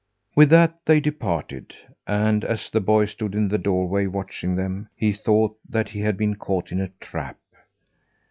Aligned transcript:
With 0.35 0.49
that 0.49 0.83
they 0.87 0.99
departed. 0.99 1.75
And 2.07 2.43
as 2.43 2.71
the 2.71 2.79
boy 2.81 3.05
stood 3.05 3.35
in 3.35 3.49
the 3.49 3.59
doorway 3.59 4.07
watching 4.07 4.55
them, 4.55 4.89
he 4.95 5.13
thought 5.13 5.55
that 5.69 5.89
he 5.89 5.99
had 5.99 6.17
been 6.17 6.37
caught 6.37 6.71
in 6.71 6.81
a 6.81 6.89
trap. 6.99 7.37